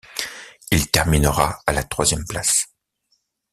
Il 0.71 0.89
terminera 0.89 1.61
à 1.67 1.73
la 1.73 1.83
troisième 1.83 2.25
place. 2.25 2.73